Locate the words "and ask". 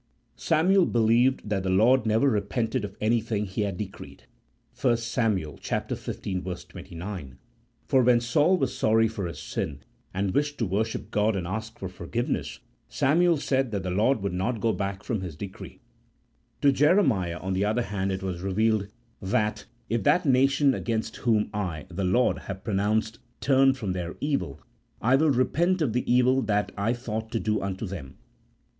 11.35-11.77